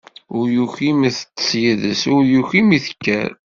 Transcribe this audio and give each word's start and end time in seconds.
Ur 0.37 0.45
yuki 0.55 0.89
mi 0.99 1.09
teṭṭeṣ 1.17 1.49
yid-s, 1.61 2.01
ur 2.15 2.21
yuki 2.33 2.61
mi 2.67 2.77
tekker. 2.85 3.31